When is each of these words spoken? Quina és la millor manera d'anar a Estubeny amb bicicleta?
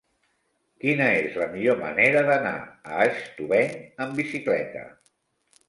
Quina 0.83 1.09
és 1.17 1.37
la 1.41 1.47
millor 1.51 1.77
manera 1.83 2.25
d'anar 2.31 2.55
a 2.97 3.05
Estubeny 3.13 3.79
amb 4.07 4.21
bicicleta? 4.25 4.85